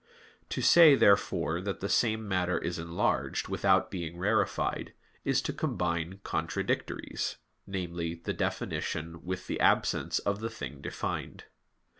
[0.49, 4.93] To say, therefore, that the same matter is enlarged, without being rarefied,
[5.23, 8.19] is to combine contradictories viz.
[8.23, 11.43] the definition with the absence of the thing defined.